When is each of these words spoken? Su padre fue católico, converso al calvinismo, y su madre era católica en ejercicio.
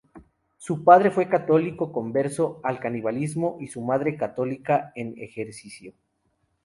Su 0.57 0.83
padre 0.83 1.11
fue 1.11 1.29
católico, 1.29 1.91
converso 1.91 2.59
al 2.63 2.79
calvinismo, 2.79 3.57
y 3.59 3.67
su 3.67 3.81
madre 3.81 4.09
era 4.15 4.19
católica 4.19 4.91
en 4.95 5.13
ejercicio. 5.21 5.93